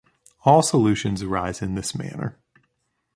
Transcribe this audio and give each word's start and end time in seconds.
All 0.45 0.63
solutions 0.63 1.21
arise 1.21 1.61
in 1.61 1.75
this 1.75 1.93
manner. 1.93 2.39